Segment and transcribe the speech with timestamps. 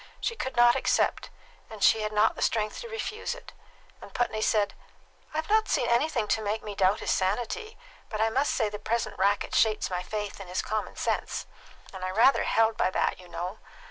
[0.19, 1.29] She could not accept,
[1.69, 3.53] and she had not the strength to refuse it;
[4.01, 4.73] and Putney said:
[5.31, 7.77] "I've not seen anything to make me doubt his sanity;
[8.09, 11.45] but I must say the present racket shakes my faith in his common sense,
[11.93, 13.59] and I rather held by that, you know.